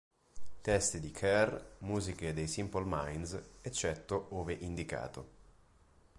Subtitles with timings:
[0.61, 5.27] Testi di Kerr, musiche dei Simple Minds, eccetto ove indicato.